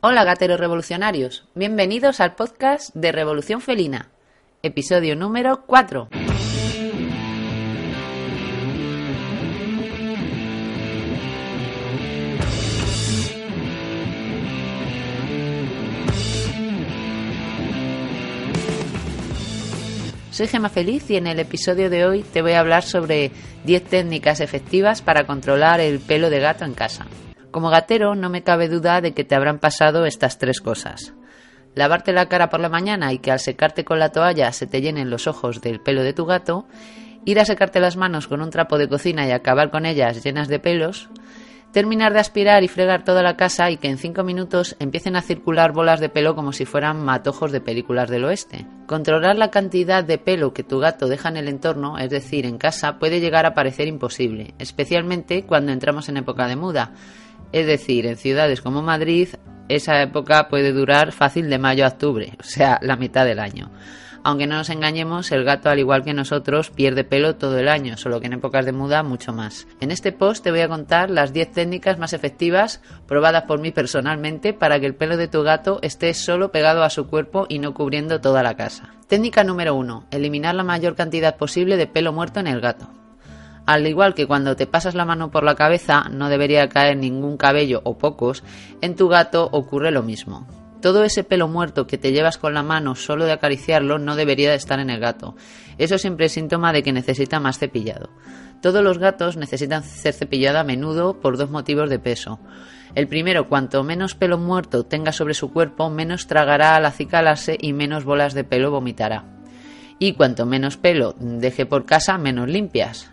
[0.00, 4.08] Hola gateros revolucionarios, bienvenidos al podcast de Revolución Felina,
[4.62, 6.08] episodio número 4.
[20.30, 23.30] Soy Gema Feliz y en el episodio de hoy te voy a hablar sobre
[23.64, 27.06] 10 técnicas efectivas para controlar el pelo de gato en casa.
[27.56, 31.14] Como gatero no me cabe duda de que te habrán pasado estas tres cosas.
[31.74, 34.82] Lavarte la cara por la mañana y que al secarte con la toalla se te
[34.82, 36.66] llenen los ojos del pelo de tu gato,
[37.24, 40.48] ir a secarte las manos con un trapo de cocina y acabar con ellas llenas
[40.48, 41.08] de pelos,
[41.72, 45.22] terminar de aspirar y fregar toda la casa y que en cinco minutos empiecen a
[45.22, 48.66] circular bolas de pelo como si fueran matojos de películas del oeste.
[48.86, 52.58] Controlar la cantidad de pelo que tu gato deja en el entorno, es decir, en
[52.58, 56.92] casa, puede llegar a parecer imposible, especialmente cuando entramos en época de muda
[57.56, 59.28] es decir, en ciudades como Madrid,
[59.70, 63.70] esa época puede durar fácil de mayo a octubre, o sea, la mitad del año.
[64.24, 67.96] Aunque no nos engañemos, el gato, al igual que nosotros, pierde pelo todo el año,
[67.96, 69.66] solo que en épocas de muda mucho más.
[69.80, 73.70] En este post te voy a contar las 10 técnicas más efectivas probadas por mí
[73.70, 77.58] personalmente para que el pelo de tu gato esté solo pegado a su cuerpo y
[77.58, 78.90] no cubriendo toda la casa.
[79.08, 80.08] Técnica número 1.
[80.10, 82.90] Eliminar la mayor cantidad posible de pelo muerto en el gato.
[83.66, 87.36] Al igual que cuando te pasas la mano por la cabeza no debería caer ningún
[87.36, 88.44] cabello o pocos,
[88.80, 90.46] en tu gato ocurre lo mismo.
[90.80, 94.50] Todo ese pelo muerto que te llevas con la mano solo de acariciarlo no debería
[94.50, 95.34] de estar en el gato.
[95.78, 98.10] Eso siempre es síntoma de que necesita más cepillado.
[98.62, 102.38] Todos los gatos necesitan ser cepillados a menudo por dos motivos de peso.
[102.94, 107.72] El primero, cuanto menos pelo muerto tenga sobre su cuerpo, menos tragará al acicalarse y
[107.72, 109.24] menos bolas de pelo vomitará.
[109.98, 113.10] Y cuanto menos pelo deje por casa, menos limpias.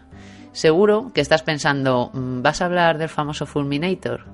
[0.53, 4.25] Seguro que estás pensando, mm, ¿vas a hablar del famoso Fulminator?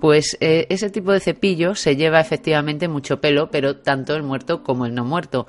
[0.00, 4.62] Pues eh, ese tipo de cepillo se lleva efectivamente mucho pelo, pero tanto el muerto
[4.62, 5.46] como el no muerto.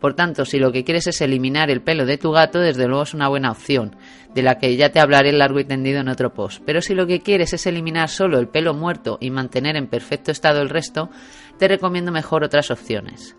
[0.00, 3.02] Por tanto, si lo que quieres es eliminar el pelo de tu gato, desde luego
[3.02, 3.94] es una buena opción,
[4.34, 6.62] de la que ya te hablaré largo y tendido en otro post.
[6.64, 10.32] Pero si lo que quieres es eliminar solo el pelo muerto y mantener en perfecto
[10.32, 11.10] estado el resto,
[11.58, 13.36] te recomiendo mejor otras opciones.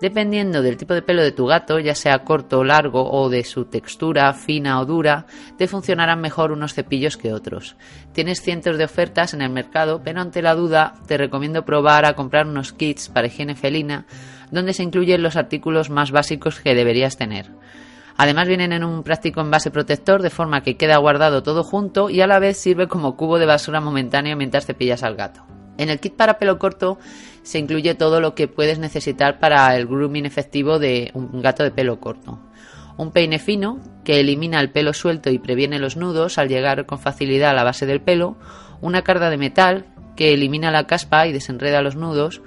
[0.00, 3.44] Dependiendo del tipo de pelo de tu gato, ya sea corto o largo o de
[3.44, 5.26] su textura fina o dura,
[5.56, 7.76] te funcionarán mejor unos cepillos que otros.
[8.12, 12.14] Tienes cientos de ofertas en el mercado, pero ante la duda te recomiendo probar a
[12.14, 14.06] comprar unos kits para higiene felina
[14.50, 17.50] donde se incluyen los artículos más básicos que deberías tener.
[18.16, 22.20] Además vienen en un práctico envase protector de forma que queda guardado todo junto y
[22.20, 25.55] a la vez sirve como cubo de basura momentáneo mientras cepillas al gato.
[25.78, 26.98] En el kit para pelo corto
[27.42, 31.70] se incluye todo lo que puedes necesitar para el grooming efectivo de un gato de
[31.70, 32.40] pelo corto.
[32.96, 36.98] Un peine fino que elimina el pelo suelto y previene los nudos al llegar con
[36.98, 38.36] facilidad a la base del pelo,
[38.80, 39.86] una carda de metal
[40.16, 42.40] que elimina la caspa y desenreda los nudos,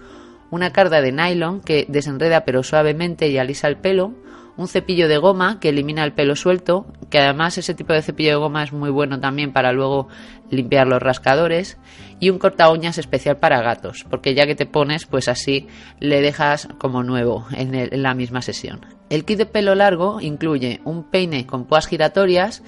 [0.50, 4.16] una carda de nylon que desenreda pero suavemente y alisa el pelo,
[4.60, 8.32] un cepillo de goma que elimina el pelo suelto, que además ese tipo de cepillo
[8.32, 10.10] de goma es muy bueno también para luego
[10.52, 11.78] limpiar los rascadores,
[12.20, 15.70] y un corta uñas especial para gatos, porque ya que te pones, pues así
[16.02, 18.86] le dejas como nuevo en, la misma sesión.
[19.10, 22.62] El kit de pelo largo incluye un peine con púas giratorias,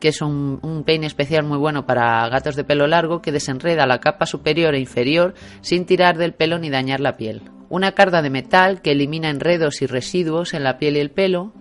[0.00, 4.00] que es un, peine especial muy bueno para gatos de pelo largo que desenreda la
[4.00, 8.30] capa superior e inferior sin tirar del pelo ni dañar la piel una carda de
[8.30, 11.52] metal que elimina enredos y residuos en la piel y el pelo,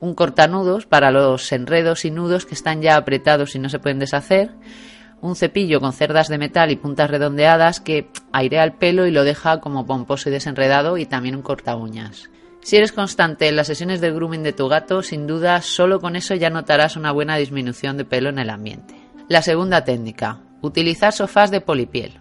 [0.00, 3.98] un cortanudos para los enredos y nudos que están ya apretados y no se pueden
[3.98, 4.50] deshacer,
[5.20, 9.24] un cepillo con cerdas de metal y puntas redondeadas que airea el pelo y lo
[9.24, 12.30] deja como pomposo y desenredado y también un corta uñas.
[12.62, 16.16] Si eres constante en las sesiones de grooming de tu gato, sin duda solo con
[16.16, 18.94] eso ya notarás una buena disminución de pelo en el ambiente.
[19.28, 22.19] La segunda técnica, utilizar sofás de polipiel.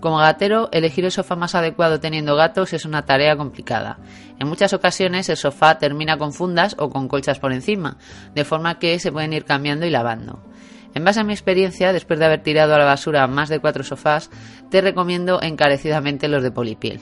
[0.00, 3.98] Como gatero, elegir el sofá más adecuado teniendo gatos es una tarea complicada.
[4.38, 7.98] En muchas ocasiones el sofá termina con fundas o con colchas por encima,
[8.34, 10.40] de forma que se pueden ir cambiando y lavando.
[10.94, 13.82] En base a mi experiencia, después de haber tirado a la basura más de cuatro
[13.82, 14.30] sofás,
[14.70, 17.00] te recomiendo encarecidamente los de polipiel.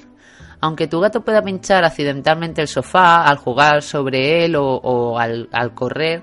[0.61, 6.23] Aunque tu gato pueda pinchar accidentalmente el sofá al jugar sobre él o, al, correr,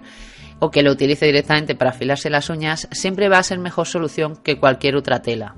[0.60, 4.36] o que lo utilice directamente para afilarse las uñas, siempre va a ser mejor solución
[4.38, 5.56] que cualquier otra tela.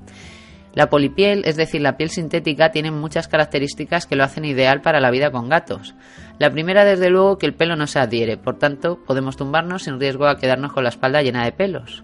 [0.75, 4.99] La polipiel, es decir, la piel sintética, tiene muchas características que lo hacen ideal para
[4.99, 5.95] la vida con gatos.
[6.37, 9.99] La primera, desde luego, que el pelo no se adhiere, por tanto, podemos tumbarnos sin
[10.01, 12.03] riesgo a quedarnos con la espalda llena de pelos.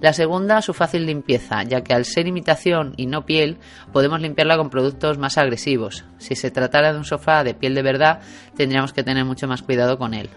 [0.00, 3.58] La segunda, su fácil limpieza, ya que al ser imitación y no piel,
[3.92, 6.04] podemos limpiarla con productos más agresivos.
[6.18, 8.20] Si se tratara de un sofá de piel de verdad,
[8.56, 10.30] tendríamos que tener mucho más cuidado con él.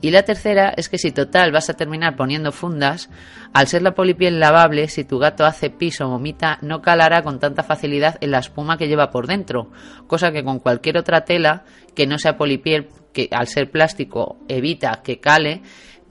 [0.00, 3.10] Y la tercera es que si total vas a terminar poniendo fundas,
[3.52, 7.40] al ser la polipiel lavable, si tu gato hace pis o vomita, no calará con
[7.40, 9.70] tanta facilidad en la espuma que lleva por dentro,
[10.06, 11.64] cosa que con cualquier otra tela
[11.96, 15.62] que no sea polipiel, que al ser plástico evita que cale,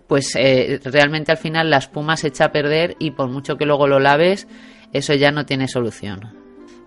[0.07, 3.65] pues eh, realmente al final la espuma se echa a perder y por mucho que
[3.65, 4.49] luego lo laves,
[4.91, 6.35] eso ya no tiene solución.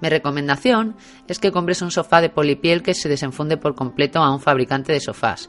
[0.03, 0.97] Mi recomendación
[1.29, 4.93] es que compres un sofá de polipiel que se desenfunde por completo a un fabricante
[4.93, 5.49] de sofás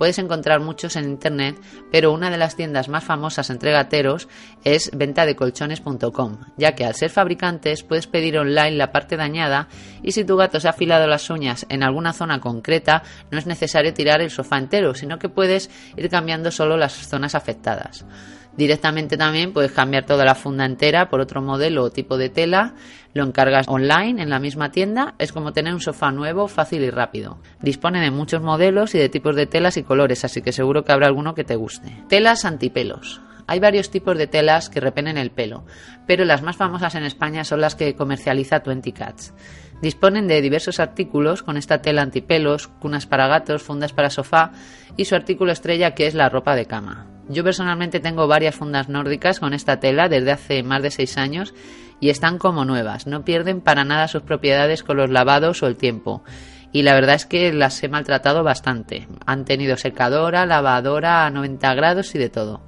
[0.00, 1.60] Puedes encontrar muchos en internet,
[1.92, 4.28] pero una de las tiendas más famosas entre gateros
[4.64, 9.68] es ventadecolchones.com, ya que al ser fabricantes puedes pedir online la parte dañada
[10.02, 13.44] y si tu gato se ha afilado las uñas en alguna zona concreta, no es
[13.44, 15.68] necesario tirar el sofá entero, sino que puedes
[15.98, 18.06] ir cambiando solo las zonas afectadas.
[18.56, 22.74] Directamente también puedes cambiar toda la funda entera por otro modelo o tipo de tela,
[23.14, 26.90] lo encargas online en la misma tienda, es como tener un sofá nuevo, fácil y
[26.90, 27.38] rápido.
[27.60, 30.92] Dispone de muchos modelos y de tipos de telas y colores, así que seguro que
[30.92, 32.04] habrá alguno que te guste.
[32.08, 33.20] Telas antipelos.
[33.46, 35.64] Hay varios tipos de telas que repelen el pelo,
[36.06, 39.34] pero las más famosas en España son las que comercializa Twenty Cats.
[39.82, 44.52] Disponen de diversos artículos con esta tela antipelos, cunas para gatos, fundas para sofá
[44.96, 47.09] y su artículo estrella que es la ropa de cama.
[47.30, 51.54] Yo personalmente tengo varias fundas nórdicas con esta tela desde hace más de 6 años
[52.00, 55.76] y están como nuevas, no pierden para nada sus propiedades con los lavados o el
[55.76, 56.24] tiempo.
[56.72, 59.06] Y la verdad es que las he maltratado bastante.
[59.26, 62.62] Han tenido secadora, lavadora a 90 grados y de todo.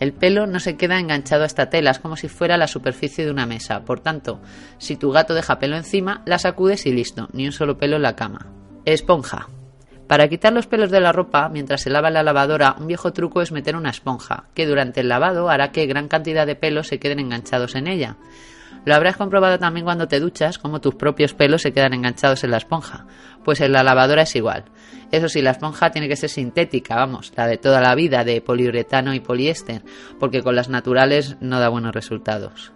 [0.00, 3.24] El pelo no se queda enganchado a esta tela, es como si fuera la superficie
[3.24, 3.84] de una mesa.
[3.84, 4.40] Por tanto,
[4.78, 8.02] si tu gato deja pelo encima, la sacudes y listo, ni un solo pelo en
[8.02, 8.48] la cama.
[8.84, 9.48] Esponja.
[10.08, 13.40] Para quitar los pelos de la ropa mientras se lava la lavadora, un viejo truco
[13.40, 16.98] es meter una esponja, que durante el lavado hará que gran cantidad de pelos se
[16.98, 18.16] queden enganchados en ella.
[18.84, 22.50] Lo habrás comprobado también cuando te duchas, como tus propios pelos se quedan enganchados en
[22.50, 23.06] la esponja.
[23.42, 24.64] Pues en la lavadora es igual.
[25.10, 28.42] Eso sí, la esponja tiene que ser sintética, vamos, la de toda la vida, de
[28.42, 29.82] poliuretano y poliéster,
[30.20, 32.72] porque con las naturales no da buenos resultados.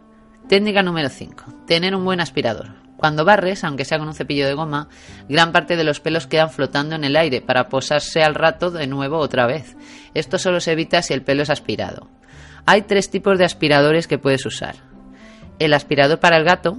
[0.48, 1.66] Técnica número 5.
[1.66, 2.88] Tener un buen aspirador.
[2.99, 4.89] Cuando barres, aunque sea con un cepillo de goma,
[5.29, 8.89] gran parte de los pelos quedan flotando en el aire para posarse al rato de
[8.89, 9.77] nuevo otra vez.
[10.15, 12.09] Esto solo se evita si el pelo es aspirado.
[12.67, 14.75] Hay tres tipos de aspiradores que puedes usar.
[15.61, 16.79] El aspirador para el gato,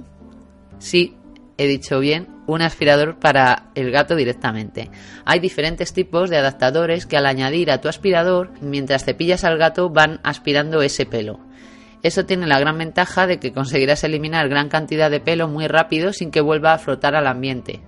[0.78, 1.16] sí,
[1.56, 4.90] he dicho bien, un aspirador para el gato directamente.
[5.24, 9.88] Hay diferentes tipos de adaptadores que al añadir a tu aspirador, mientras cepillas al gato,
[9.88, 11.40] van aspirando ese pelo.
[12.02, 16.12] Eso tiene la gran ventaja de que conseguirás eliminar gran cantidad de pelo muy rápido
[16.12, 17.80] sin que vuelva a flotar al ambiente.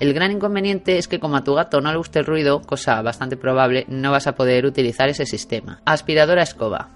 [0.00, 3.00] El gran inconveniente es que como a tu gato no le guste el ruido, cosa
[3.02, 5.80] bastante probable, no vas a poder utilizar ese sistema.
[5.84, 6.88] Aspiradora escoba.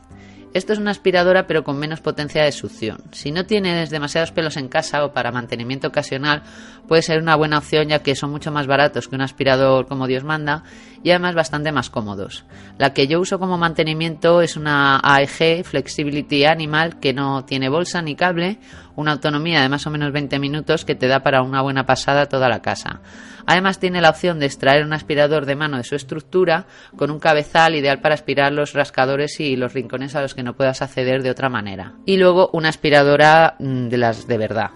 [0.56, 2.96] Esto es una aspiradora pero con menos potencia de succión.
[3.12, 6.44] Si no tienes demasiados pelos en casa o para mantenimiento ocasional,
[6.88, 10.06] puede ser una buena opción ya que son mucho más baratos que un aspirador como
[10.06, 10.64] Dios manda
[11.02, 12.46] y además bastante más cómodos.
[12.78, 18.00] La que yo uso como mantenimiento es una AEG Flexibility Animal que no tiene bolsa
[18.00, 18.58] ni cable,
[18.96, 22.26] una autonomía de más o menos 20 minutos que te da para una buena pasada
[22.26, 23.00] toda la casa.
[23.46, 26.66] Además tiene la opción de extraer un aspirador de mano de su estructura
[26.96, 30.56] con un cabezal ideal para aspirar los rascadores y los rincones a los que no
[30.56, 31.94] puedas acceder de otra manera.
[32.06, 34.70] Y luego una aspiradora mm, de las de verdad.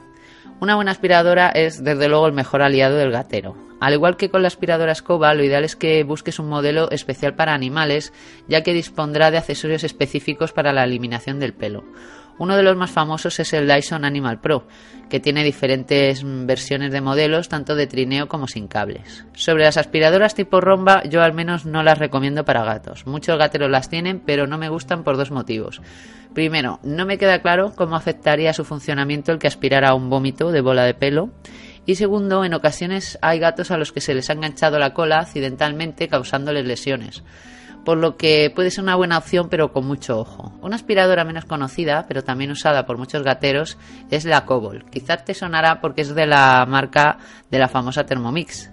[0.60, 3.56] Una buena aspiradora es desde luego el mejor aliado del gatero.
[3.80, 7.34] Al igual que con la aspiradora escoba, lo ideal es que busques un modelo especial
[7.34, 8.12] para animales,
[8.46, 11.84] ya que dispondrá de accesorios específicos para la eliminación del pelo.
[12.40, 14.66] Uno de los más famosos es el Dyson Animal Pro,
[15.10, 19.26] que tiene diferentes versiones de modelos, tanto de trineo como sin cables.
[19.34, 23.06] Sobre las aspiradoras tipo romba, yo al menos no las recomiendo para gatos.
[23.06, 25.82] Muchos gateros las tienen, pero no me gustan por dos motivos.
[26.32, 30.62] Primero, no me queda claro cómo afectaría su funcionamiento el que aspirara un vómito de
[30.62, 31.28] bola de pelo.
[31.84, 35.18] Y segundo, en ocasiones hay gatos a los que se les ha enganchado la cola
[35.18, 37.22] accidentalmente causándoles lesiones
[37.84, 40.52] por lo que puede ser una buena opción pero con mucho ojo.
[40.60, 43.78] Una aspiradora menos conocida, pero también usada por muchos gateros,
[44.10, 44.84] es la Cobol.
[44.90, 47.18] Quizás te sonará porque es de la marca
[47.50, 48.70] de la famosa Thermomix.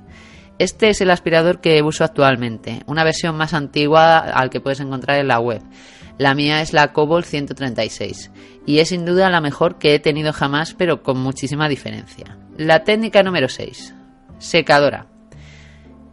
[0.60, 5.20] Este es el aspirador que uso actualmente, una versión más antigua al que puedes encontrar
[5.20, 5.62] en la web.
[6.18, 8.32] La mía es la Cobol 136
[8.66, 12.38] y es sin duda la mejor que he tenido jamás, pero con muchísima diferencia.
[12.58, 13.94] La técnica número 6.
[14.40, 15.17] Secadora.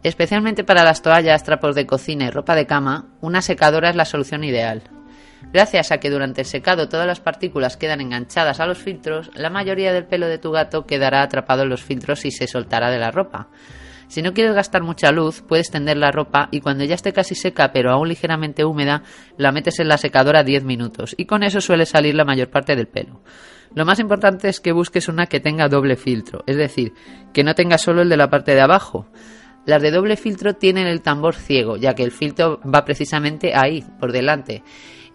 [0.05, 4.05] Especialmente para las toallas, trapos de cocina y ropa de cama, una secadora es la
[4.05, 4.83] solución ideal.
[5.51, 9.49] Gracias a que durante el secado todas las partículas quedan enganchadas a los filtros, la
[9.49, 12.99] mayoría del pelo de tu gato quedará atrapado en los filtros y se soltará de
[12.99, 13.47] la ropa.
[14.07, 17.33] Si no quieres gastar mucha luz, puedes tender la ropa y cuando ya esté casi
[17.33, 19.01] seca pero aún ligeramente húmeda,
[19.39, 22.75] la metes en la secadora 10 minutos y con eso suele salir la mayor parte
[22.75, 23.23] del pelo.
[23.73, 26.93] Lo más importante es que busques una que tenga doble filtro, es decir,
[27.33, 29.09] que no tenga solo el de la parte de abajo.
[29.65, 33.83] Las de doble filtro tienen el tambor ciego, ya que el filtro va precisamente ahí,
[33.99, 34.63] por delante,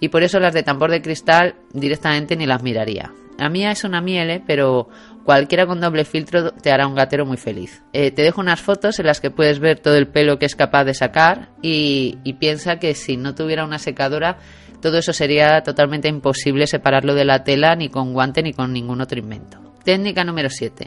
[0.00, 3.12] y por eso las de tambor de cristal directamente ni las miraría.
[3.38, 4.88] La mía es una miele, pero
[5.24, 7.82] cualquiera con doble filtro te hará un gatero muy feliz.
[7.92, 10.56] Eh, te dejo unas fotos en las que puedes ver todo el pelo que es
[10.56, 14.38] capaz de sacar y, y piensa que si no tuviera una secadora
[14.80, 19.00] todo eso sería totalmente imposible separarlo de la tela ni con guante ni con ningún
[19.00, 19.58] otro invento.
[19.84, 20.86] Técnica número 7.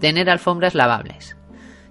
[0.00, 1.36] Tener alfombras lavables.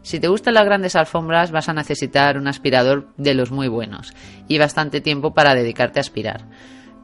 [0.03, 4.13] Si te gustan las grandes alfombras vas a necesitar un aspirador de los muy buenos
[4.50, 6.45] y bastante tiempo para dedicarte a aspirar.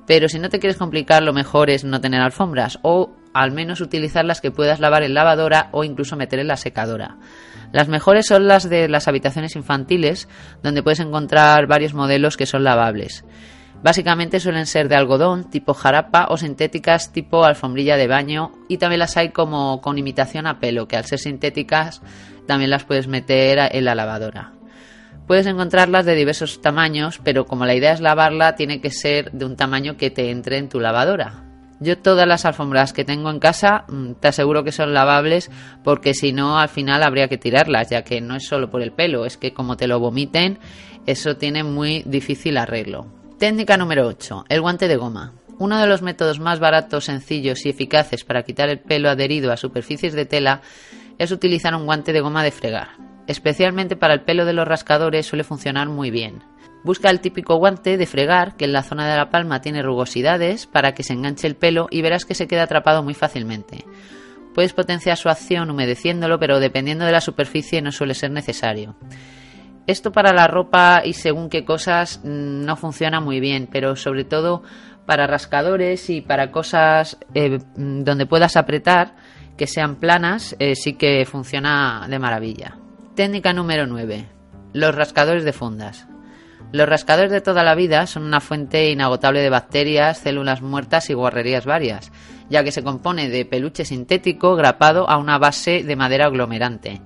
[0.05, 3.79] Pero si no te quieres complicar, lo mejor es no tener alfombras o al menos
[3.79, 7.17] utilizar las que puedas lavar en lavadora o incluso meter en la secadora.
[7.71, 10.27] Las mejores son las de las habitaciones infantiles,
[10.61, 13.23] donde puedes encontrar varios modelos que son lavables.
[13.81, 18.99] Básicamente suelen ser de algodón, tipo jarapa, o sintéticas tipo alfombrilla de baño, y también
[18.99, 22.01] las hay como con imitación a pelo, que al ser sintéticas
[22.49, 24.53] también las puedes meter en la lavadora.
[25.27, 29.45] Puedes encontrarlas de diversos tamaños, pero como la idea es lavarla, tiene que ser de
[29.45, 31.43] un tamaño que te entre en tu lavadora.
[31.79, 35.51] Yo todas las alfombras que tengo en casa mm, te aseguro que son lavables
[35.83, 38.93] porque si no al final habría que tirarlas, ya que no es solo por el
[38.93, 40.57] pelo, es que como te lo vomiten,
[41.05, 43.05] eso tiene muy difícil arreglo.
[43.37, 44.45] Técnica número 8.
[44.49, 45.33] El guante de goma.
[45.59, 49.57] Uno de los métodos más baratos, sencillos y eficaces para quitar el pelo adherido a
[49.57, 50.61] superficies de tela
[51.19, 52.87] es utilizar un guante de goma de fregar.
[53.27, 56.41] Especialmente para el pelo de los rascadores suele funcionar muy bien.
[56.83, 60.65] Busca el típico guante de fregar que en la zona de la palma tiene rugosidades
[60.65, 63.85] para que se enganche el pelo y verás que se queda atrapado muy fácilmente.
[64.55, 68.95] Puedes potenciar su acción humedeciéndolo, pero dependiendo de la superficie no suele ser necesario.
[69.87, 74.23] Esto para la ropa y según qué cosas mm, no funciona muy bien, pero sobre
[74.23, 74.63] todo
[75.05, 79.15] para rascadores y para cosas eh, mm, donde puedas apretar
[79.59, 82.77] que sean planas, eh, sí que funciona de maravilla.
[83.13, 84.25] Técnica número 9.
[84.71, 86.07] Los rascadores de fundas.
[86.71, 91.13] Los rascadores de toda la vida son una fuente inagotable de bacterias, células muertas y
[91.13, 92.09] guarrerías varias,
[92.49, 97.01] ya que se compone de peluche sintético grapado a una base de madera aglomerante.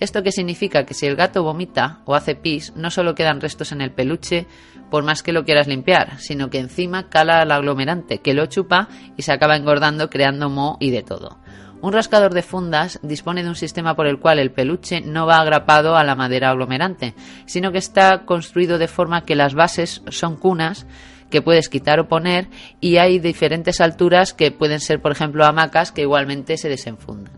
[0.00, 3.70] Esto que significa que si el gato vomita o hace pis, no solo quedan restos
[3.70, 4.46] en el peluche
[4.90, 8.88] por más que lo quieras limpiar, sino que encima cala al aglomerante que lo chupa
[9.16, 11.38] y se acaba engordando creando moho y de todo.
[11.82, 15.38] Un rascador de fundas dispone de un sistema por el cual el peluche no va
[15.38, 17.14] agrapado a la madera aglomerante,
[17.46, 20.86] sino que está construido de forma que las bases son cunas
[21.30, 22.48] que puedes quitar o poner
[22.80, 27.32] y hay diferentes alturas que pueden ser, por ejemplo, hamacas que igualmente se desenfundan.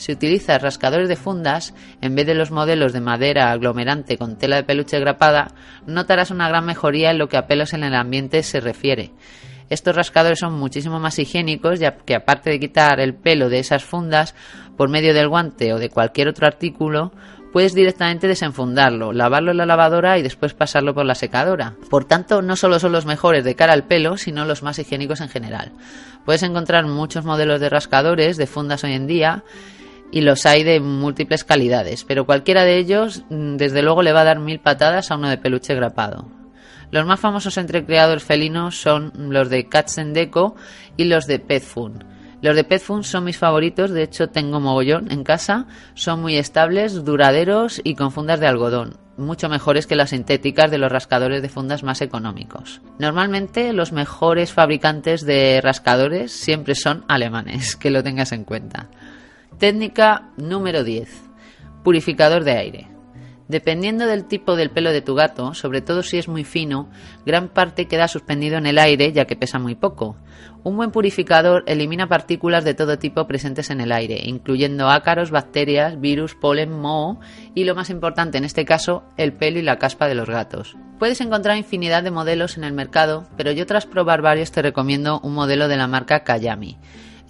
[0.00, 4.56] Si utilizas rascadores de fundas, en vez de los modelos de madera aglomerante con tela
[4.56, 5.48] de peluche grapada,
[5.86, 9.12] notarás una gran mejoría en lo que a pelos en el ambiente se refiere.
[9.68, 13.84] Estos rascadores son muchísimo más higiénicos, ya que aparte de quitar el pelo de esas
[13.84, 14.34] fundas
[14.74, 17.12] por medio del guante o de cualquier otro artículo,
[17.52, 21.74] puedes directamente desenfundarlo, lavarlo en la lavadora y después pasarlo por la secadora.
[21.90, 25.20] Por tanto, no solo son los mejores de cara al pelo, sino los más higiénicos
[25.20, 25.72] en general.
[26.24, 29.44] Puedes encontrar muchos modelos de rascadores de fundas hoy en día
[30.12, 34.22] y los hay de múltiples calidades, pero cualquiera de ellos mm, desde luego le va
[34.22, 36.26] a dar mil patadas a uno de peluche grapado.
[36.90, 40.56] Los más famosos entre criadores felinos son los de Cats Deco
[40.96, 41.62] y los de Pet
[42.42, 47.04] Los de Pet son mis favoritos, de hecho tengo mogollón en casa, son muy estables,
[47.04, 51.48] duraderos y con fundas de algodón, mucho mejores que las sintéticas de los rascadores de
[51.48, 52.80] fundas más económicos.
[52.98, 58.88] Normalmente los mejores fabricantes de rascadores siempre son alemanes, que lo tengas en cuenta.
[59.60, 61.06] Técnica número 10.
[61.84, 62.88] Purificador de aire.
[63.46, 66.88] Dependiendo del tipo del pelo de tu gato, sobre todo si es muy fino,
[67.26, 70.16] gran parte queda suspendido en el aire ya que pesa muy poco.
[70.62, 76.00] Un buen purificador elimina partículas de todo tipo presentes en el aire, incluyendo ácaros, bacterias,
[76.00, 77.20] virus, polen, moho
[77.54, 80.74] y lo más importante en este caso, el pelo y la caspa de los gatos.
[80.98, 85.20] Puedes encontrar infinidad de modelos en el mercado, pero yo tras probar varios te recomiendo
[85.20, 86.78] un modelo de la marca Kayami.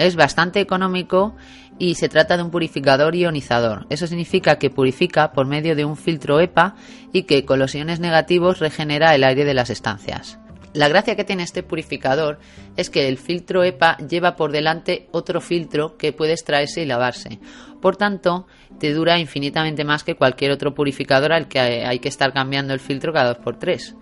[0.01, 1.37] Es bastante económico
[1.79, 3.85] y se trata de un purificador ionizador.
[3.91, 6.75] Eso significa que purifica por medio de un filtro EPA
[7.13, 10.39] y que con los iones negativos regenera el aire de las estancias.
[10.73, 12.39] La gracia que tiene este purificador
[12.79, 17.39] es que el filtro EPA lleva por delante otro filtro que puede extraerse y lavarse.
[17.83, 18.47] Por tanto,
[18.79, 22.81] te dura infinitamente más que cualquier otro purificador al que hay que estar cambiando el
[22.81, 23.95] filtro cada dos por tres.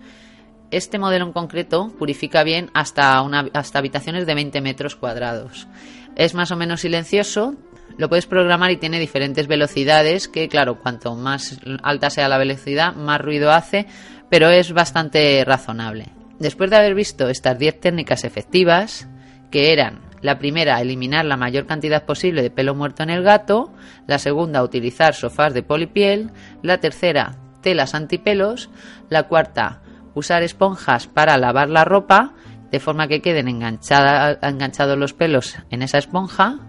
[0.71, 3.19] Este modelo en concreto purifica bien hasta,
[3.53, 5.67] hasta habitaciones de 20 metros cuadrados.
[6.15, 7.55] Es más o menos silencioso,
[7.97, 12.93] lo puedes programar y tiene diferentes velocidades que, claro, cuanto más alta sea la velocidad,
[12.93, 13.87] más ruido hace,
[14.29, 16.09] pero es bastante razonable.
[16.37, 19.07] Después de haber visto estas 10 técnicas efectivas,
[19.49, 23.73] que eran la primera, eliminar la mayor cantidad posible de pelo muerto en el gato,
[24.05, 28.69] la segunda, utilizar sofás de polipiel, la tercera, telas antipelos,
[29.09, 29.81] la cuarta,
[30.19, 32.33] usar esponjas para lavar la ropa,
[32.71, 36.59] de forma que queden enganchados los pelos en esa esponja,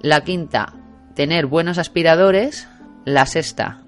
[0.00, 0.74] la quinta,
[1.14, 2.68] tener buenos aspiradores,
[3.04, 3.82] la sexta,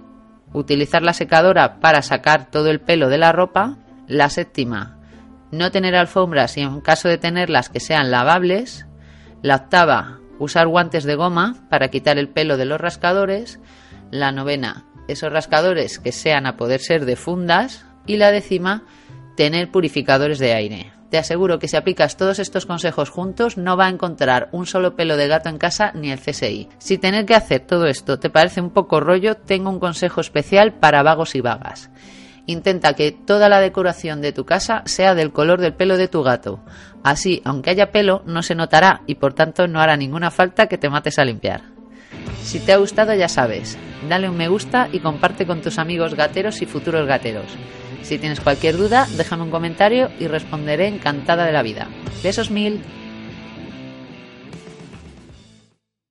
[0.53, 4.99] utilizar la secadora para sacar todo el pelo de la ropa, la séptima,
[5.51, 8.87] no tener alfombras y en caso de tenerlas que sean lavables,
[9.43, 13.61] la octava, usar guantes de goma para quitar el pelo de los rascadores,
[14.11, 18.85] la novena, esos rascadores que sean a poder ser de fundas y la décima,
[19.37, 20.93] tener purificadores de aire.
[21.11, 24.95] Te aseguro que si aplicas todos estos consejos juntos no va a encontrar un solo
[24.95, 26.69] pelo de gato en casa ni el CSI.
[26.79, 30.75] Si tener que hacer todo esto te parece un poco rollo, tengo un consejo especial
[30.75, 31.91] para vagos y vagas.
[32.47, 36.23] Intenta que toda la decoración de tu casa sea del color del pelo de tu
[36.23, 36.61] gato.
[37.03, 40.79] Así, aunque haya pelo, no se notará y por tanto no hará ninguna falta que
[40.79, 41.63] te mates a limpiar.
[42.43, 43.77] Si te ha gustado ya sabes,
[44.09, 47.57] dale un me gusta y comparte con tus amigos gateros y futuros gateros.
[48.03, 51.89] Si tienes cualquier duda, déjame un comentario y responderé encantada de la vida.
[52.23, 52.81] Besos mil.